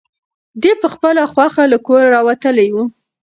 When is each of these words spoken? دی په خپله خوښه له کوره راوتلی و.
دی 0.61 0.71
په 0.81 0.87
خپله 0.93 1.23
خوښه 1.33 1.63
له 1.71 1.77
کوره 1.87 2.07
راوتلی 2.15 2.67
و. 2.73 2.77